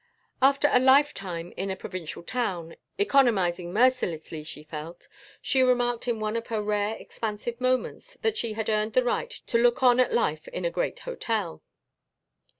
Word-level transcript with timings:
After 0.41 0.67
a 0.73 0.79
"lifetime" 0.79 1.53
in 1.55 1.69
a 1.69 1.75
provincial 1.75 2.23
town, 2.23 2.75
economizing 2.97 3.71
mercilessly, 3.71 4.43
she 4.43 4.63
felt, 4.63 5.07
she 5.43 5.61
remarked 5.61 6.07
in 6.07 6.19
one 6.19 6.35
of 6.35 6.47
her 6.47 6.59
rare 6.59 6.95
expansive 6.95 7.61
moments, 7.61 8.17
that 8.23 8.35
she 8.35 8.53
had 8.53 8.67
earned 8.67 8.93
the 8.93 9.03
right 9.03 9.29
to 9.29 9.59
look 9.61 9.83
on 9.83 9.99
at 9.99 10.11
life 10.11 10.47
in 10.47 10.65
a 10.65 10.71
great 10.71 11.01
hotel. 11.01 11.61